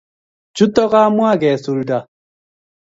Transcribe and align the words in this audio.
Chuto 0.55 0.83
kamwa 0.91 1.31
kesulda 1.41 1.97